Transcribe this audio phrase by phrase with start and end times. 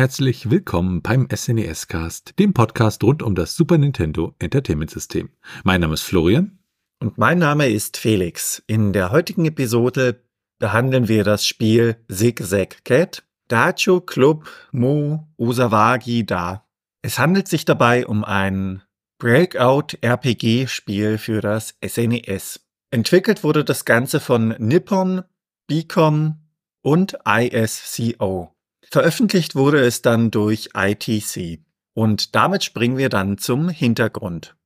[0.00, 5.28] Herzlich willkommen beim SNES Cast, dem Podcast rund um das Super Nintendo Entertainment System.
[5.62, 6.58] Mein Name ist Florian.
[7.02, 8.62] Und mein Name ist Felix.
[8.66, 10.24] In der heutigen Episode
[10.58, 16.66] behandeln wir das Spiel Zigzag Cat Dacho Club Mo Usawagi Da.
[17.02, 18.80] Es handelt sich dabei um ein
[19.18, 22.66] Breakout-RPG-Spiel für das SNES.
[22.90, 25.24] Entwickelt wurde das Ganze von Nippon,
[25.68, 26.38] Beacom
[26.80, 28.56] und ISCO.
[28.90, 31.60] Veröffentlicht wurde es dann durch ITC.
[31.94, 34.56] Und damit springen wir dann zum Hintergrund.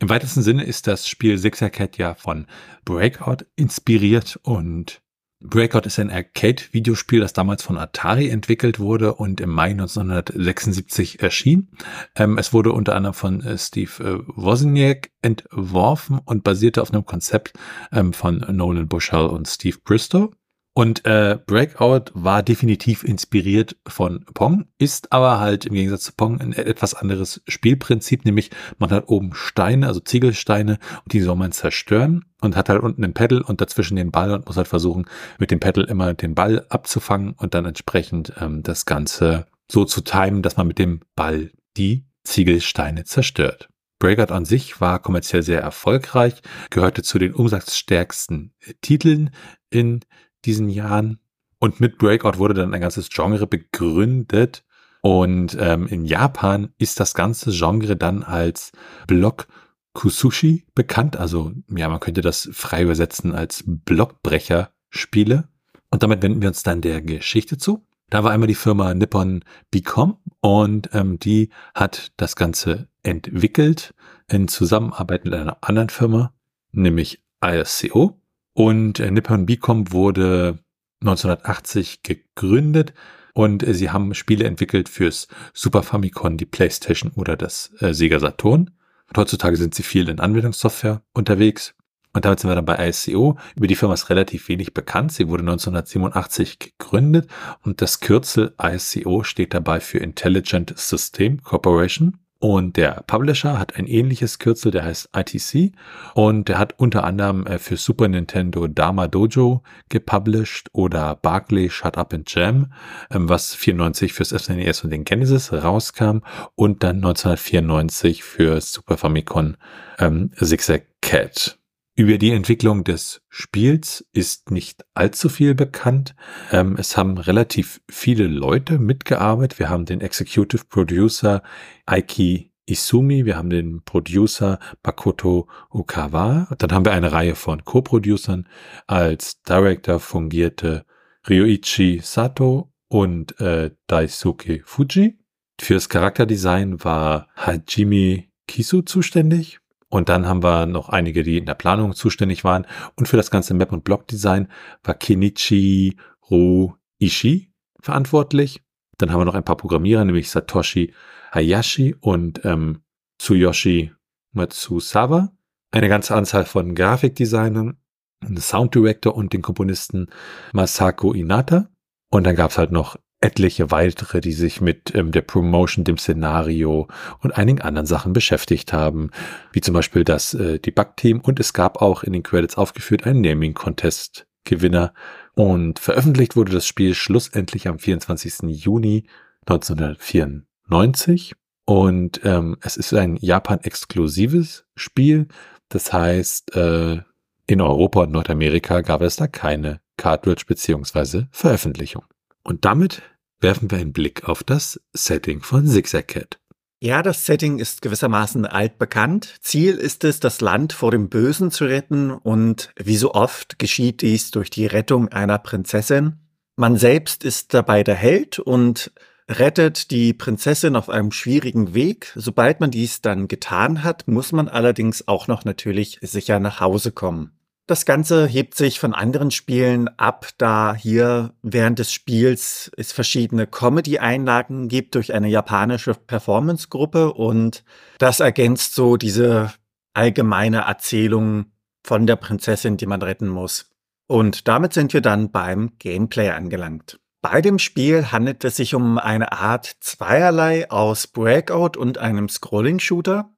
[0.00, 2.46] Im weitesten Sinne ist das Spiel Sixer Cat ja von
[2.84, 5.00] Breakout inspiriert und
[5.40, 11.70] Breakout ist ein Arcade-Videospiel, das damals von Atari entwickelt wurde und im Mai 1976 erschien.
[12.16, 17.04] Ähm, es wurde unter anderem von äh, Steve äh, Wozniak entworfen und basierte auf einem
[17.04, 17.52] Konzept
[17.92, 20.32] ähm, von Nolan Bushell und Steve Bristow.
[20.76, 26.40] Und äh, Breakout war definitiv inspiriert von Pong, ist aber halt im Gegensatz zu Pong
[26.40, 31.52] ein etwas anderes Spielprinzip, nämlich man hat oben Steine, also Ziegelsteine, und die soll man
[31.52, 35.06] zerstören und hat halt unten ein Pedal und dazwischen den Ball und muss halt versuchen,
[35.38, 40.00] mit dem Pedal immer den Ball abzufangen und dann entsprechend ähm, das Ganze so zu
[40.00, 43.68] timen, dass man mit dem Ball die Ziegelsteine zerstört.
[44.00, 49.30] Breakout an sich war kommerziell sehr erfolgreich, gehörte zu den umsatzstärksten Titeln
[49.70, 50.00] in
[50.44, 51.18] diesen Jahren.
[51.58, 54.64] Und mit Breakout wurde dann ein ganzes Genre begründet.
[55.00, 58.72] Und ähm, in Japan ist das ganze Genre dann als
[59.06, 59.46] Block
[59.94, 61.16] Kusushi bekannt.
[61.16, 65.48] Also ja, man könnte das frei übersetzen als Blockbrecher-Spiele.
[65.90, 67.86] Und damit wenden wir uns dann der Geschichte zu.
[68.10, 73.94] Da war einmal die Firma Nippon Bicom und ähm, die hat das Ganze entwickelt
[74.28, 76.34] in Zusammenarbeit mit einer anderen Firma,
[76.72, 78.20] nämlich ISCO.
[78.54, 80.58] Und äh, Nippon Bicom wurde
[81.00, 82.94] 1980 gegründet
[83.34, 88.20] und äh, sie haben Spiele entwickelt fürs Super Famicom, die PlayStation oder das äh, Sega
[88.20, 88.70] Saturn.
[89.08, 91.74] Und heutzutage sind sie viel in Anwendungssoftware unterwegs.
[92.14, 93.36] Und damit sind wir dann bei ISCO.
[93.56, 95.12] Über die Firma ist relativ wenig bekannt.
[95.12, 97.28] Sie wurde 1987 gegründet
[97.62, 102.23] und das Kürzel ISCO steht dabei für Intelligent System Corporation.
[102.44, 105.72] Und der Publisher hat ein ähnliches Kürzel, der heißt ITC.
[106.12, 111.96] Und der hat unter anderem äh, für Super Nintendo Dama Dojo gepublished oder Barclay Shut
[111.96, 112.70] Up and Jam,
[113.10, 116.18] ähm, was 94 fürs SNES und den Genesis rauskam.
[116.54, 119.56] Und dann 1994 für Super Famicom
[119.98, 121.58] ähm, Zigzag Cat.
[121.96, 126.16] Über die Entwicklung des Spiels ist nicht allzu viel bekannt.
[126.50, 129.60] Ähm, es haben relativ viele Leute mitgearbeitet.
[129.60, 131.44] Wir haben den Executive Producer
[131.86, 138.48] Aiki Isumi, wir haben den Producer Makoto Okawa, dann haben wir eine Reihe von Co-Producern.
[138.88, 140.86] Als Director fungierte
[141.28, 145.18] Ryoichi Sato und äh, Daisuke Fuji.
[145.60, 149.60] Fürs Charakterdesign war Hajime Kisu zuständig.
[149.94, 152.66] Und dann haben wir noch einige, die in der Planung zuständig waren.
[152.96, 154.48] Und für das ganze Map- und Block-Design
[154.82, 155.96] war Kenichi
[156.28, 158.60] Ru Ishii verantwortlich.
[158.98, 160.92] Dann haben wir noch ein paar Programmierer, nämlich Satoshi
[161.30, 162.82] Hayashi und ähm,
[163.20, 163.92] Tsuyoshi
[164.32, 165.30] Matsusawa.
[165.70, 167.76] Eine ganze Anzahl von Grafikdesignern,
[168.20, 170.08] einen Sound Director und den Komponisten
[170.52, 171.68] Masako Inata.
[172.10, 175.96] Und dann gab es halt noch etliche weitere, die sich mit ähm, der Promotion, dem
[175.96, 176.88] Szenario
[177.20, 179.10] und einigen anderen Sachen beschäftigt haben,
[179.52, 183.22] wie zum Beispiel das äh, Debug-Team und es gab auch in den Credits aufgeführt einen
[183.22, 184.92] Naming-Contest-Gewinner
[185.34, 188.42] und veröffentlicht wurde das Spiel schlussendlich am 24.
[188.42, 189.06] Juni
[189.46, 191.32] 1994
[191.64, 195.28] und ähm, es ist ein Japan-exklusives Spiel,
[195.70, 197.00] das heißt, äh,
[197.46, 202.04] in Europa und Nordamerika gab es da keine Cartridge beziehungsweise Veröffentlichung.
[202.42, 203.02] Und damit
[203.44, 206.38] werfen wir einen Blick auf das Setting von Zigzag Cat.
[206.80, 209.34] Ja, das Setting ist gewissermaßen altbekannt.
[209.42, 214.00] Ziel ist es, das Land vor dem Bösen zu retten und wie so oft geschieht
[214.00, 216.20] dies durch die Rettung einer Prinzessin.
[216.56, 218.92] Man selbst ist dabei der Held und
[219.28, 222.12] rettet die Prinzessin auf einem schwierigen Weg.
[222.16, 226.92] Sobald man dies dann getan hat, muss man allerdings auch noch natürlich sicher nach Hause
[226.92, 227.32] kommen.
[227.66, 233.46] Das Ganze hebt sich von anderen Spielen ab, da hier während des Spiels es verschiedene
[233.46, 237.64] Comedy-Einlagen gibt durch eine japanische Performance-Gruppe und
[237.98, 239.50] das ergänzt so diese
[239.94, 241.46] allgemeine Erzählung
[241.82, 243.70] von der Prinzessin, die man retten muss.
[244.06, 247.00] Und damit sind wir dann beim Gameplay angelangt.
[247.22, 253.30] Bei dem Spiel handelt es sich um eine Art Zweierlei aus Breakout und einem Scrolling-Shooter.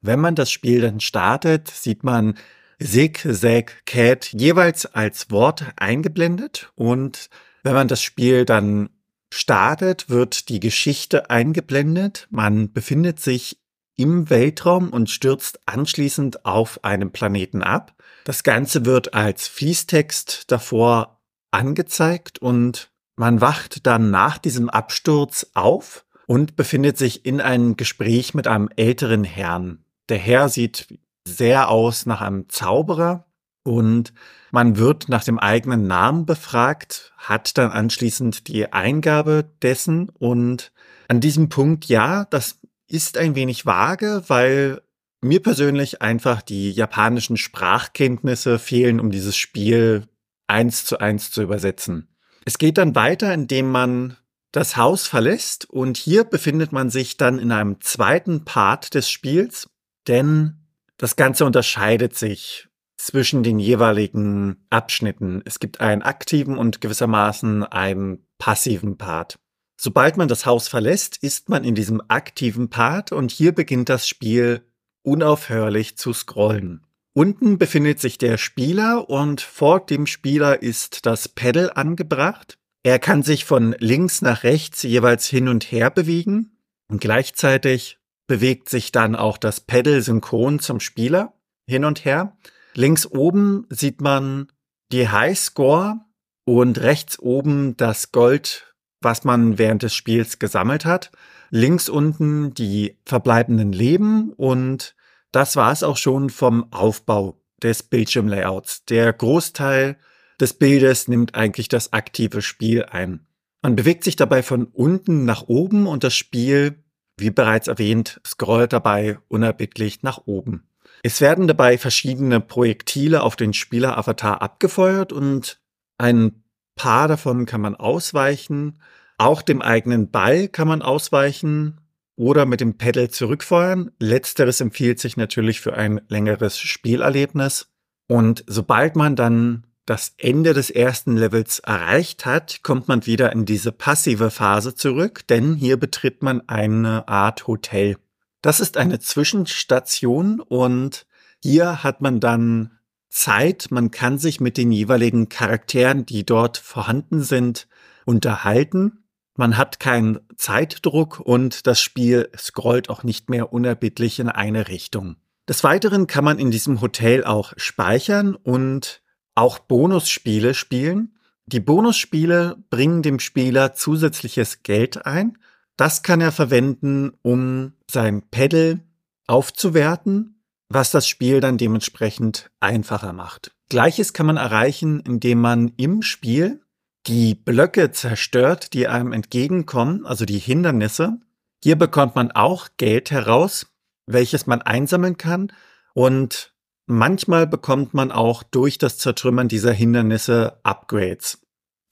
[0.00, 2.38] Wenn man das Spiel dann startet, sieht man
[2.78, 7.30] Sig, Säg, Cat jeweils als Wort eingeblendet und
[7.62, 8.90] wenn man das Spiel dann
[9.32, 12.28] startet, wird die Geschichte eingeblendet.
[12.30, 13.58] Man befindet sich
[13.96, 17.94] im Weltraum und stürzt anschließend auf einem Planeten ab.
[18.24, 21.20] Das Ganze wird als Fließtext davor
[21.50, 28.34] angezeigt und man wacht dann nach diesem Absturz auf und befindet sich in einem Gespräch
[28.34, 29.84] mit einem älteren Herrn.
[30.08, 30.88] Der Herr sieht
[31.26, 33.26] sehr aus nach einem Zauberer
[33.62, 34.12] und
[34.52, 40.72] man wird nach dem eigenen Namen befragt, hat dann anschließend die Eingabe dessen und
[41.08, 42.58] an diesem Punkt, ja, das
[42.88, 44.80] ist ein wenig vage, weil
[45.20, 50.06] mir persönlich einfach die japanischen Sprachkenntnisse fehlen, um dieses Spiel
[50.46, 52.08] eins zu eins zu übersetzen.
[52.44, 54.16] Es geht dann weiter, indem man
[54.52, 59.68] das Haus verlässt und hier befindet man sich dann in einem zweiten Part des Spiels,
[60.06, 60.65] denn
[60.98, 65.42] das Ganze unterscheidet sich zwischen den jeweiligen Abschnitten.
[65.44, 69.38] Es gibt einen aktiven und gewissermaßen einen passiven Part.
[69.78, 74.08] Sobald man das Haus verlässt, ist man in diesem aktiven Part und hier beginnt das
[74.08, 74.66] Spiel
[75.02, 76.86] unaufhörlich zu scrollen.
[77.12, 82.58] Unten befindet sich der Spieler und vor dem Spieler ist das Pedal angebracht.
[82.82, 86.58] Er kann sich von links nach rechts jeweils hin und her bewegen
[86.88, 91.34] und gleichzeitig bewegt sich dann auch das Pedal synchron zum Spieler
[91.66, 92.36] hin und her.
[92.74, 94.48] Links oben sieht man
[94.92, 96.00] die Highscore
[96.44, 101.10] und rechts oben das Gold, was man während des Spiels gesammelt hat.
[101.50, 104.94] Links unten die verbleibenden Leben und
[105.32, 108.84] das war es auch schon vom Aufbau des Bildschirmlayouts.
[108.86, 109.96] Der Großteil
[110.40, 113.26] des Bildes nimmt eigentlich das aktive Spiel ein.
[113.62, 116.84] Man bewegt sich dabei von unten nach oben und das Spiel,
[117.18, 120.68] wie bereits erwähnt, scrollt dabei unerbittlich nach oben.
[121.02, 125.60] Es werden dabei verschiedene Projektile auf den Spieleravatar abgefeuert und
[125.98, 126.42] ein
[126.74, 128.80] paar davon kann man ausweichen.
[129.18, 131.80] Auch dem eigenen Ball kann man ausweichen
[132.16, 133.92] oder mit dem Pedal zurückfeuern.
[133.98, 137.68] Letzteres empfiehlt sich natürlich für ein längeres Spielerlebnis.
[138.08, 143.44] Und sobald man dann das Ende des ersten Levels erreicht hat, kommt man wieder in
[143.44, 147.96] diese passive Phase zurück, denn hier betritt man eine Art Hotel.
[148.42, 151.06] Das ist eine Zwischenstation und
[151.42, 152.72] hier hat man dann
[153.08, 157.68] Zeit, man kann sich mit den jeweiligen Charakteren, die dort vorhanden sind,
[158.04, 159.04] unterhalten
[159.36, 165.16] man hat keinen Zeitdruck und das Spiel scrollt auch nicht mehr unerbittlich in eine Richtung.
[165.46, 169.02] Des Weiteren kann man in diesem Hotel auch speichern und
[169.36, 171.14] auch Bonusspiele spielen.
[171.46, 175.38] Die Bonusspiele bringen dem Spieler zusätzliches Geld ein.
[175.76, 178.80] Das kann er verwenden, um sein Pedal
[179.28, 183.52] aufzuwerten, was das Spiel dann dementsprechend einfacher macht.
[183.68, 186.62] Gleiches kann man erreichen, indem man im Spiel
[187.06, 191.18] die Blöcke zerstört, die einem entgegenkommen, also die Hindernisse.
[191.62, 193.66] Hier bekommt man auch Geld heraus,
[194.06, 195.52] welches man einsammeln kann
[195.94, 196.55] und
[196.86, 201.46] manchmal bekommt man auch durch das Zertrümmern dieser Hindernisse Upgrades,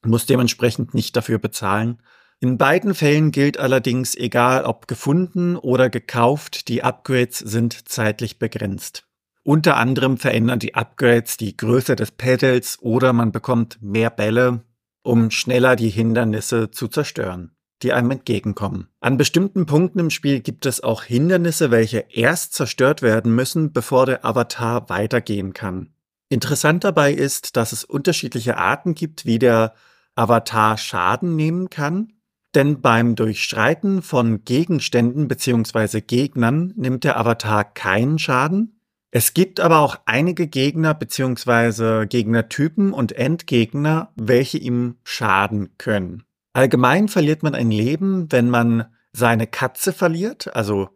[0.04, 2.02] muss dementsprechend nicht dafür bezahlen.
[2.40, 9.06] In beiden Fällen gilt allerdings, egal ob gefunden oder gekauft, die Upgrades sind zeitlich begrenzt.
[9.42, 14.64] Unter anderem verändern die Upgrades die Größe des Pedals oder man bekommt mehr Bälle
[15.04, 18.88] um schneller die Hindernisse zu zerstören, die einem entgegenkommen.
[19.00, 24.06] An bestimmten Punkten im Spiel gibt es auch Hindernisse, welche erst zerstört werden müssen, bevor
[24.06, 25.90] der Avatar weitergehen kann.
[26.28, 29.74] Interessant dabei ist, dass es unterschiedliche Arten gibt, wie der
[30.14, 32.12] Avatar Schaden nehmen kann.
[32.54, 36.00] Denn beim Durchstreiten von Gegenständen bzw.
[36.00, 38.74] Gegnern nimmt der Avatar keinen Schaden,
[39.16, 46.24] es gibt aber auch einige Gegner beziehungsweise Gegnertypen und Endgegner, welche ihm schaden können.
[46.54, 50.88] Allgemein verliert man ein Leben, wenn man seine Katze verliert, also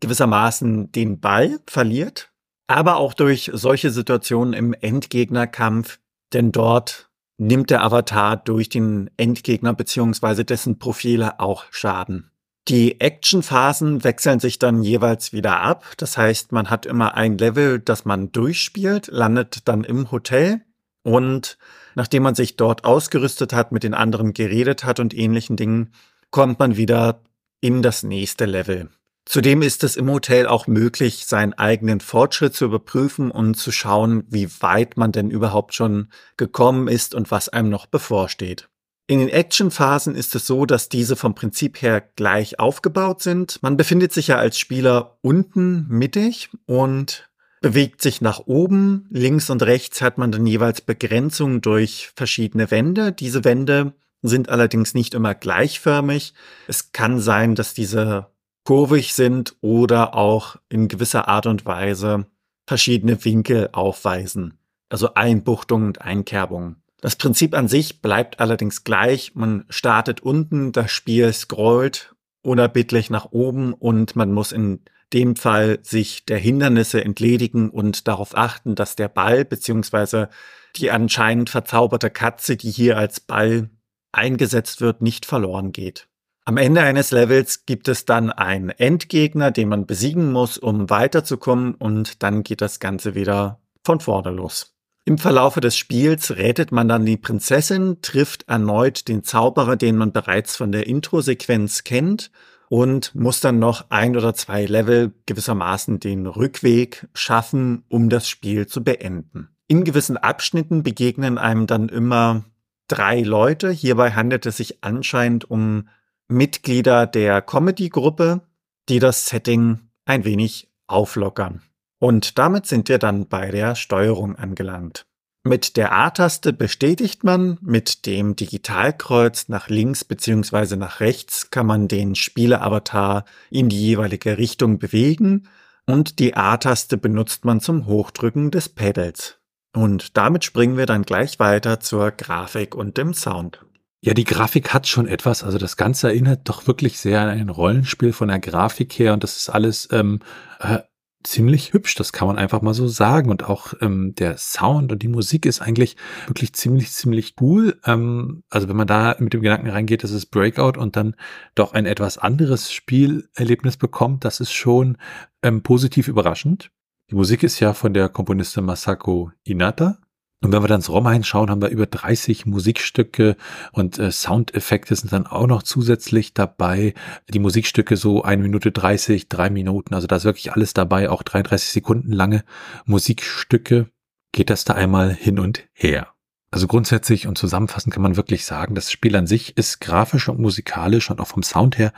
[0.00, 2.32] gewissermaßen den Ball verliert,
[2.66, 5.98] aber auch durch solche Situationen im Endgegnerkampf,
[6.32, 12.30] denn dort nimmt der Avatar durch den Endgegner beziehungsweise dessen Profile auch Schaden.
[12.68, 15.84] Die Actionphasen wechseln sich dann jeweils wieder ab.
[15.96, 20.62] Das heißt, man hat immer ein Level, das man durchspielt, landet dann im Hotel
[21.02, 21.58] und
[21.94, 25.92] nachdem man sich dort ausgerüstet hat, mit den anderen geredet hat und ähnlichen Dingen,
[26.30, 27.22] kommt man wieder
[27.60, 28.90] in das nächste Level.
[29.24, 34.24] Zudem ist es im Hotel auch möglich, seinen eigenen Fortschritt zu überprüfen und zu schauen,
[34.28, 38.68] wie weit man denn überhaupt schon gekommen ist und was einem noch bevorsteht.
[39.06, 43.62] In den Actionphasen ist es so, dass diese vom Prinzip her gleich aufgebaut sind.
[43.62, 47.28] Man befindet sich ja als Spieler unten mittig und
[47.62, 49.06] bewegt sich nach oben.
[49.10, 53.12] Links und rechts hat man dann jeweils Begrenzungen durch verschiedene Wände.
[53.12, 56.34] Diese Wände sind allerdings nicht immer gleichförmig.
[56.68, 58.26] Es kann sein, dass diese
[58.64, 62.26] kurvig sind oder auch in gewisser Art und Weise
[62.66, 64.58] verschiedene Winkel aufweisen.
[64.88, 66.82] Also Einbuchtungen und Einkerbungen.
[67.00, 69.34] Das Prinzip an sich bleibt allerdings gleich.
[69.34, 74.80] Man startet unten, das Spiel scrollt unerbittlich nach oben und man muss in
[75.12, 80.28] dem Fall sich der Hindernisse entledigen und darauf achten, dass der Ball beziehungsweise
[80.76, 83.70] die anscheinend verzauberte Katze, die hier als Ball
[84.12, 86.08] eingesetzt wird, nicht verloren geht.
[86.44, 91.74] Am Ende eines Levels gibt es dann einen Endgegner, den man besiegen muss, um weiterzukommen
[91.74, 94.74] und dann geht das Ganze wieder von vorne los.
[95.04, 100.12] Im Verlaufe des Spiels rettet man dann die Prinzessin, trifft erneut den Zauberer, den man
[100.12, 102.30] bereits von der Intro-Sequenz kennt
[102.72, 108.66] und muss dann noch ein oder zwei Level gewissermaßen den Rückweg schaffen, um das Spiel
[108.66, 109.50] zu beenden.
[109.68, 112.46] In gewissen Abschnitten begegnen einem dann immer
[112.88, 113.70] drei Leute.
[113.70, 115.88] Hierbei handelt es sich anscheinend um
[116.28, 118.40] Mitglieder der Comedy-Gruppe,
[118.88, 121.60] die das Setting ein wenig auflockern.
[121.98, 125.04] Und damit sind wir dann bei der Steuerung angelangt.
[125.44, 130.76] Mit der A-Taste bestätigt man, mit dem Digitalkreuz nach links bzw.
[130.76, 135.48] nach rechts kann man den Spieleravatar in die jeweilige Richtung bewegen
[135.84, 139.40] und die A-Taste benutzt man zum Hochdrücken des Pedals.
[139.74, 143.64] Und damit springen wir dann gleich weiter zur Grafik und dem Sound.
[144.00, 145.42] Ja, die Grafik hat schon etwas.
[145.42, 149.24] Also das Ganze erinnert doch wirklich sehr an ein Rollenspiel von der Grafik her und
[149.24, 150.20] das ist alles ähm,
[150.60, 150.78] äh,
[151.24, 153.30] ziemlich hübsch, das kann man einfach mal so sagen.
[153.30, 157.78] Und auch ähm, der Sound und die Musik ist eigentlich wirklich ziemlich, ziemlich cool.
[157.84, 161.16] Ähm, also wenn man da mit dem Gedanken reingeht, dass es Breakout und dann
[161.54, 164.98] doch ein etwas anderes Spielerlebnis bekommt, das ist schon
[165.42, 166.70] ähm, positiv überraschend.
[167.10, 169.98] Die Musik ist ja von der Komponistin Masako Inata.
[170.42, 173.36] Und wenn wir dann ins ROM einschauen, haben wir über 30 Musikstücke
[173.70, 176.94] und äh, Soundeffekte sind dann auch noch zusätzlich dabei.
[177.28, 181.22] Die Musikstücke so eine Minute 30, drei Minuten, also da ist wirklich alles dabei, auch
[181.22, 182.44] 33 Sekunden lange
[182.86, 183.88] Musikstücke.
[184.32, 186.08] Geht das da einmal hin und her.
[186.50, 190.40] Also grundsätzlich und zusammenfassend kann man wirklich sagen, das Spiel an sich ist grafisch und
[190.40, 191.92] musikalisch und auch vom Sound her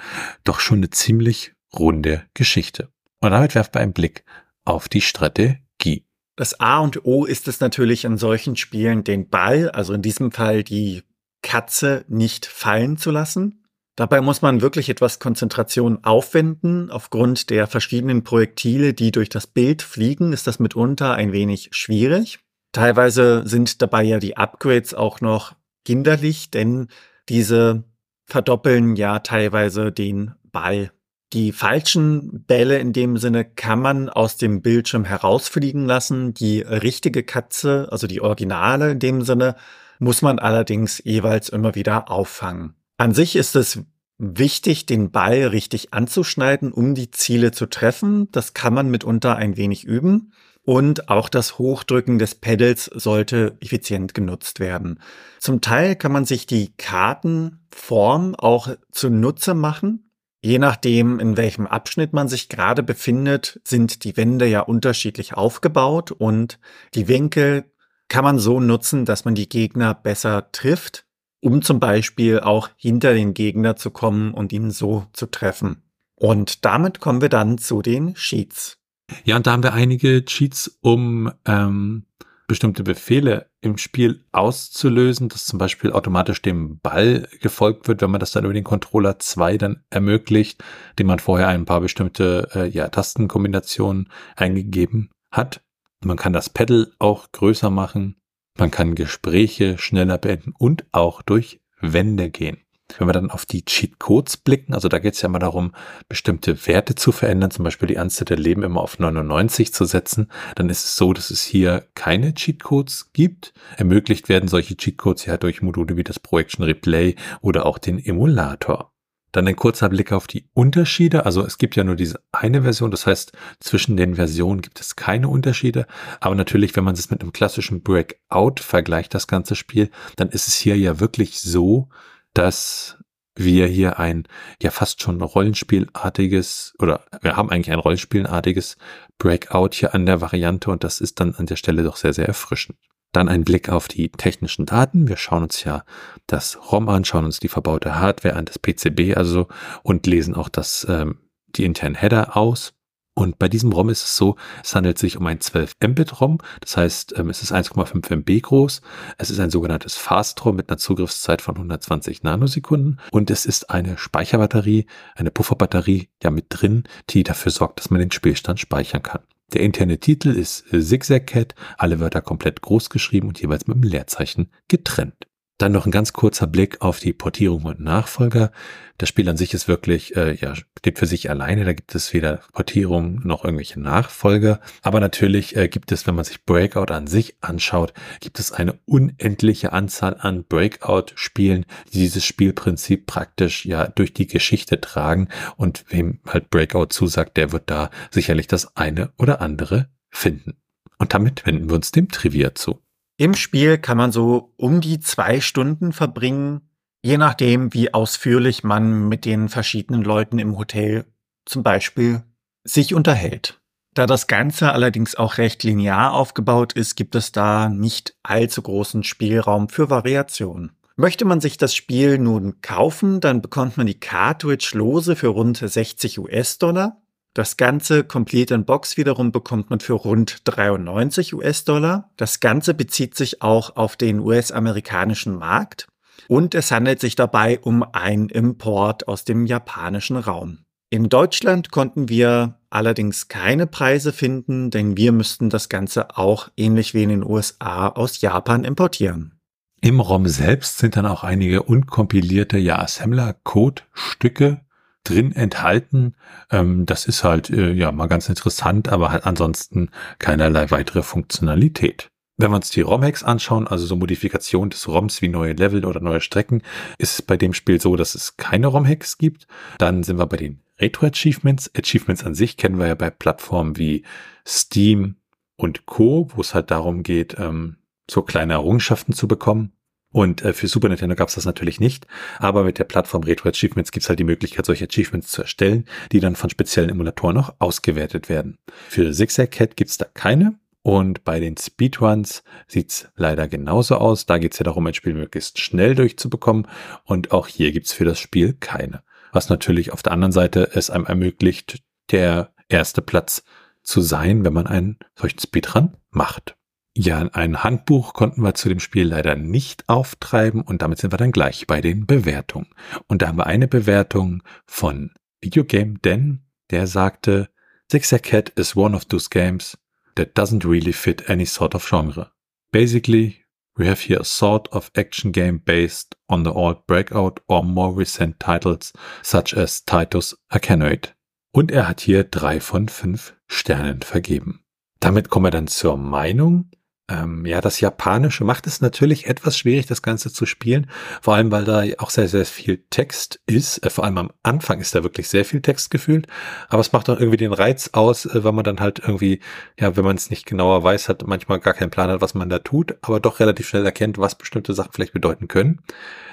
[0.45, 2.89] doch schon eine ziemlich runde Geschichte.
[3.21, 4.25] Und damit werft wir einen Blick
[4.65, 6.05] auf die Strategie.
[6.37, 10.33] Das A und O ist es natürlich in solchen Spielen, den Ball, also in diesem
[10.33, 11.03] Fall die
[11.43, 13.65] Katze, nicht fallen zu lassen.
[13.97, 16.91] Dabei muss man wirklich etwas Konzentration aufwenden.
[16.91, 22.41] Aufgrund der verschiedenen Projektile, die durch das Bild fliegen, ist das mitunter ein wenig schwierig.
[22.73, 26.89] Teilweise sind dabei ja die Upgrades auch noch kinderlich, denn
[27.29, 27.85] diese
[28.27, 30.91] verdoppeln ja teilweise den Ball.
[31.35, 36.33] Die falschen Bälle in dem Sinne kann man aus dem Bildschirm herausfliegen lassen.
[36.33, 39.57] Die richtige Katze, also die Originale in dem Sinne,
[39.99, 42.75] muss man allerdings jeweils immer wieder auffangen.
[42.99, 43.81] An sich ist es
[44.17, 48.31] wichtig, den Ball richtig anzuschneiden, um die Ziele zu treffen.
[48.31, 50.33] Das kann man mitunter ein wenig üben.
[50.63, 55.01] Und auch das Hochdrücken des Pedals sollte effizient genutzt werden.
[55.41, 60.04] Zum Teil kann man sich die Kartenform auch zunutze machen.
[60.45, 66.13] Je nachdem, in welchem Abschnitt man sich gerade befindet, sind die Wände ja unterschiedlich aufgebaut
[66.13, 66.59] und
[66.93, 67.65] die Winkel
[68.09, 71.07] kann man so nutzen, dass man die Gegner besser trifft,
[71.41, 75.83] um zum Beispiel auch hinter den Gegner zu kommen und ihn so zu treffen.
[76.15, 78.77] Und damit kommen wir dann zu den Cheats.
[79.25, 82.05] Ja, und da haben wir einige Cheats, um ähm,
[82.47, 88.21] bestimmte Befehle im Spiel auszulösen, dass zum Beispiel automatisch dem Ball gefolgt wird, wenn man
[88.21, 90.63] das dann über den Controller 2 dann ermöglicht,
[90.99, 95.63] dem man vorher ein paar bestimmte äh, ja, Tastenkombinationen eingegeben hat.
[96.05, 98.17] Man kann das Pedal auch größer machen.
[98.59, 102.64] Man kann Gespräche schneller beenden und auch durch Wände gehen.
[102.99, 105.73] Wenn wir dann auf die Cheat Codes blicken, also da geht es ja immer darum,
[106.09, 110.31] bestimmte Werte zu verändern, zum Beispiel die Anzahl der Leben immer auf 99 zu setzen,
[110.55, 113.53] dann ist es so, dass es hier keine Cheat Codes gibt.
[113.77, 117.99] Ermöglicht werden solche Cheat Codes ja durch Module wie das Projection Replay oder auch den
[117.99, 118.91] Emulator.
[119.35, 121.27] Dann ein kurzer Blick auf die Unterschiede.
[121.27, 124.95] Also es gibt ja nur diese eine Version, das heißt, zwischen den Versionen gibt es
[124.95, 125.89] keine Unterschiede.
[126.21, 130.47] Aber natürlich, wenn man es mit einem klassischen Breakout vergleicht, das ganze Spiel, dann ist
[130.47, 131.89] es hier ja wirklich so,
[132.35, 132.99] dass
[133.37, 134.29] wir hier ein
[134.63, 138.77] ja fast schon Rollenspielartiges oder wir haben eigentlich ein Rollenspielartiges
[139.19, 142.27] Breakout hier an der Variante und das ist dann an der Stelle doch sehr, sehr
[142.27, 142.79] erfrischend.
[143.13, 145.09] Dann ein Blick auf die technischen Daten.
[145.09, 145.85] Wir schauen uns ja
[146.27, 149.47] das ROM an, schauen uns die verbaute Hardware an, das PCB also
[149.83, 152.75] und lesen auch das, ähm, die internen Header aus.
[153.15, 156.39] Und bei diesem ROM ist es so, es handelt sich um ein 12 Mbit ROM,
[156.61, 158.83] das heißt, ähm, es ist 1,5 MB groß.
[159.19, 163.71] Es ist ein sogenanntes Fast ROM mit einer Zugriffszeit von 120 Nanosekunden und es ist
[163.71, 169.03] eine Speicherbatterie, eine Pufferbatterie ja mit drin, die dafür sorgt, dass man den Spielstand speichern
[169.03, 169.23] kann.
[169.53, 173.85] Der interne Titel ist Zigzag Cat, alle Wörter komplett groß geschrieben und jeweils mit einem
[173.85, 175.29] Leerzeichen getrennt.
[175.59, 178.51] Dann noch ein ganz kurzer Blick auf die Portierung und Nachfolger.
[178.99, 181.65] Das Spiel an sich ist wirklich, äh, ja, steht für sich alleine.
[181.65, 184.61] Da gibt es weder Portierung noch irgendwelche Nachfolger.
[184.83, 188.81] Aber natürlich äh, gibt es, wenn man sich Breakout an sich anschaut, gibt es eine
[188.85, 195.29] unendliche Anzahl an Breakout-Spielen, die dieses Spielprinzip praktisch ja durch die Geschichte tragen.
[195.57, 200.55] Und wem halt Breakout zusagt, der wird da sicherlich das eine oder andere finden.
[200.99, 202.84] Und damit wenden wir uns dem Trivia zu.
[203.17, 206.69] Im Spiel kann man so um die zwei Stunden verbringen,
[207.03, 211.05] je nachdem, wie ausführlich man mit den verschiedenen Leuten im Hotel
[211.45, 212.25] zum Beispiel
[212.65, 213.61] sich unterhält.
[213.93, 219.05] Da das Ganze allerdings auch recht linear aufgebaut ist, gibt es da nicht allzu großen
[219.05, 220.73] Spielraum für Variationen.
[220.97, 225.59] Möchte man sich das Spiel nun kaufen, dann bekommt man die Cartridge lose für rund
[225.59, 227.04] 60 US-Dollar
[227.35, 232.11] das Ganze Complete in Box wiederum bekommt man für rund 93 US-Dollar.
[232.17, 235.89] Das Ganze bezieht sich auch auf den US-amerikanischen Markt
[236.29, 240.59] und es handelt sich dabei um einen Import aus dem japanischen Raum.
[240.91, 246.95] In Deutschland konnten wir allerdings keine Preise finden, denn wir müssten das Ganze auch ähnlich
[246.95, 249.41] wie in den USA aus Japan importieren.
[249.81, 254.61] Im ROM selbst sind dann auch einige unkompilierte ja Assembler-Code-Stücke
[255.05, 256.15] drin enthalten.
[256.51, 262.11] Ähm, das ist halt äh, ja mal ganz interessant, aber halt ansonsten keinerlei weitere Funktionalität.
[262.37, 266.01] Wenn wir uns die ROM-Hacks anschauen, also so Modifikation des ROMs wie neue Level oder
[266.01, 266.63] neue Strecken,
[266.99, 269.47] ist es bei dem Spiel so, dass es keine ROM-Hacks gibt.
[269.79, 271.71] Dann sind wir bei den Retro-Achievements.
[271.77, 274.03] Achievements an sich kennen wir ja bei Plattformen wie
[274.45, 275.17] Steam
[275.57, 277.77] und Co., wo es halt darum geht, ähm,
[278.11, 279.73] so kleine Errungenschaften zu bekommen.
[280.15, 282.07] Und äh, für Super Nintendo gab es das natürlich nicht.
[282.39, 285.87] Aber mit der Plattform Retro Achievements gibt es halt die Möglichkeit, solche Achievements zu erstellen,
[286.13, 288.59] die dann von speziellen Emulatoren noch ausgewertet werden.
[288.89, 290.55] Für Zigzag Cat gibt es da keine.
[290.83, 294.25] Und bei den Speedruns sieht's leider genauso aus.
[294.25, 296.69] Da geht's ja darum, ein Spiel möglichst schnell durchzubekommen.
[297.03, 299.03] Und auch hier gibt's für das Spiel keine.
[299.33, 303.43] Was natürlich auf der anderen Seite es einem ermöglicht, der erste Platz
[303.83, 306.55] zu sein, wenn man einen solchen Speedrun macht.
[306.97, 311.17] Ja, ein Handbuch konnten wir zu dem Spiel leider nicht auftreiben und damit sind wir
[311.17, 312.69] dann gleich bei den Bewertungen.
[313.09, 317.49] Und da haben wir eine Bewertung von Videogame Den, der sagte,
[317.91, 319.77] Sixer Cat is one of those games
[320.15, 322.31] that doesn't really fit any sort of genre.
[322.71, 323.45] Basically,
[323.77, 327.93] we have here a sort of action game based on the old Breakout or more
[327.93, 331.15] recent titles such as Titus Arcanoid.
[331.53, 334.65] Und er hat hier drei von fünf Sternen vergeben.
[335.01, 336.71] Damit kommen wir dann zur Meinung.
[337.07, 340.91] Ähm, ja, das Japanische macht es natürlich etwas schwierig, das Ganze zu spielen.
[341.21, 343.85] Vor allem, weil da auch sehr, sehr viel Text ist.
[343.85, 346.27] Äh, vor allem am Anfang ist da wirklich sehr viel Text gefühlt.
[346.69, 349.41] Aber es macht auch irgendwie den Reiz aus, äh, weil man dann halt irgendwie,
[349.79, 352.49] ja, wenn man es nicht genauer weiß, hat manchmal gar keinen Plan hat, was man
[352.49, 355.83] da tut, aber doch relativ schnell erkennt, was bestimmte Sachen vielleicht bedeuten können.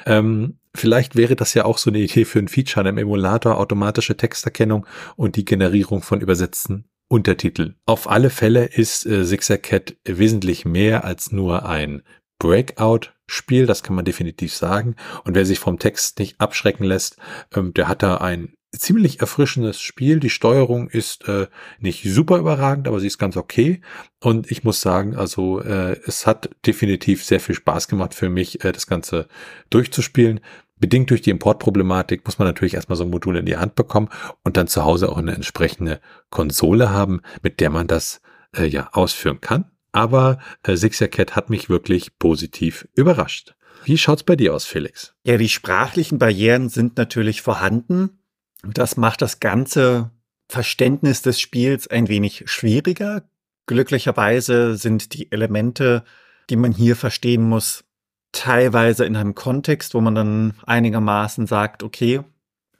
[0.05, 4.15] Ähm, vielleicht wäre das ja auch so eine Idee für ein Feature im Emulator, automatische
[4.15, 4.85] Texterkennung
[5.17, 7.75] und die Generierung von übersetzten Untertitel.
[7.85, 12.03] Auf alle Fälle ist äh, Zigzag Cat wesentlich mehr als nur ein
[12.39, 14.95] Breakout-Spiel, das kann man definitiv sagen.
[15.25, 17.17] Und wer sich vom Text nicht abschrecken lässt,
[17.53, 20.21] ähm, der hat da ein ziemlich erfrischendes Spiel.
[20.21, 21.47] Die Steuerung ist äh,
[21.79, 23.81] nicht super überragend, aber sie ist ganz okay.
[24.21, 28.63] Und ich muss sagen, also äh, es hat definitiv sehr viel Spaß gemacht für mich,
[28.63, 29.27] äh, das Ganze
[29.69, 30.39] durchzuspielen.
[30.81, 34.09] Bedingt durch die Importproblematik muss man natürlich erstmal so ein Modul in die Hand bekommen
[34.43, 38.19] und dann zu Hause auch eine entsprechende Konsole haben, mit der man das
[38.57, 39.69] äh, ja ausführen kann.
[39.91, 43.53] Aber äh, Sixer Cat hat mich wirklich positiv überrascht.
[43.83, 45.13] Wie schaut's bei dir aus, Felix?
[45.23, 48.19] Ja, die sprachlichen Barrieren sind natürlich vorhanden.
[48.63, 50.09] Das macht das ganze
[50.49, 53.29] Verständnis des Spiels ein wenig schwieriger.
[53.67, 56.03] Glücklicherweise sind die Elemente,
[56.49, 57.83] die man hier verstehen muss,
[58.31, 62.21] teilweise in einem Kontext, wo man dann einigermaßen sagt, okay,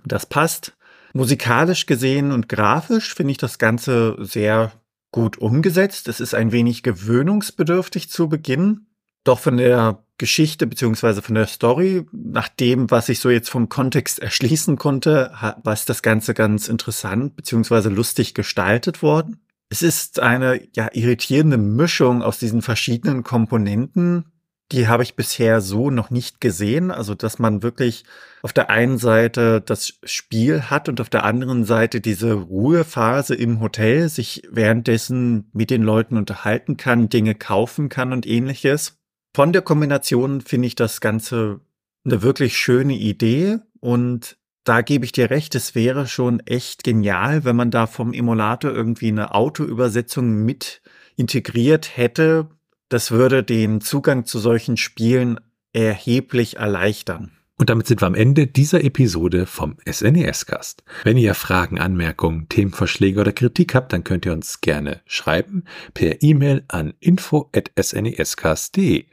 [0.06, 0.74] das passt.
[1.14, 4.72] Musikalisch gesehen und grafisch finde ich das Ganze sehr
[5.12, 6.08] gut umgesetzt.
[6.08, 8.88] Es ist ein wenig gewöhnungsbedürftig zu Beginn.
[9.24, 13.70] Doch von der Geschichte beziehungsweise von der Story, nach dem, was ich so jetzt vom
[13.70, 15.32] Kontext erschließen konnte,
[15.64, 19.42] war das Ganze ganz interessant beziehungsweise lustig gestaltet worden.
[19.70, 24.31] Es ist eine ja irritierende Mischung aus diesen verschiedenen Komponenten,
[24.72, 26.92] Die habe ich bisher so noch nicht gesehen.
[26.92, 28.06] Also, dass man wirklich
[28.42, 33.60] auf der einen Seite das Spiel hat und auf der anderen Seite diese Ruhephase im
[33.60, 38.98] Hotel, sich währenddessen mit den Leuten unterhalten kann, Dinge kaufen kann und ähnliches.
[39.36, 41.62] Von der Kombination finde ich das Ganze
[42.04, 47.44] eine wirklich schöne Idee und da gebe ich dir recht, es wäre schon echt genial,
[47.44, 50.82] wenn man da vom Emulator irgendwie eine Autoübersetzung mit
[51.16, 52.50] integriert hätte.
[52.92, 55.40] Das würde den Zugang zu solchen Spielen
[55.72, 57.32] erheblich erleichtern.
[57.58, 60.84] Und damit sind wir am Ende dieser Episode vom SNES-Cast.
[61.06, 66.22] Wenn ihr Fragen, Anmerkungen, Themenvorschläge oder Kritik habt, dann könnt ihr uns gerne schreiben per
[66.22, 69.06] E-Mail an info.snescast.de.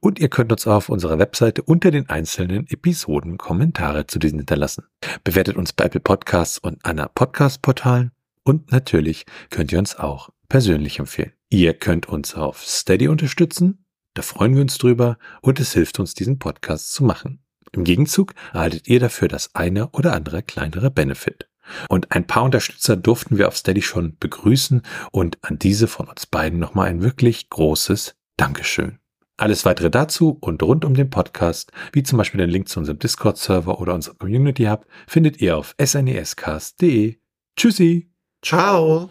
[0.00, 4.84] Und ihr könnt uns auf unserer Webseite unter den einzelnen Episoden Kommentare zu diesen hinterlassen.
[5.22, 8.10] Bewertet uns bei Apple Podcasts und einer Podcast-Portalen.
[8.42, 11.32] Und natürlich könnt ihr uns auch persönlich empfehlen.
[11.50, 13.84] Ihr könnt uns auf Steady unterstützen.
[14.14, 17.44] Da freuen wir uns drüber und es hilft uns, diesen Podcast zu machen.
[17.72, 21.48] Im Gegenzug erhaltet ihr dafür das eine oder andere kleinere Benefit.
[21.88, 24.82] Und ein paar Unterstützer durften wir auf Steady schon begrüßen
[25.12, 28.98] und an diese von uns beiden nochmal ein wirklich großes Dankeschön.
[29.36, 32.98] Alles weitere dazu und rund um den Podcast, wie zum Beispiel den Link zu unserem
[32.98, 37.18] Discord-Server oder unserem Community Hub, findet ihr auf snescast.de.
[37.56, 38.10] Tschüssi.
[38.42, 39.10] Ciao.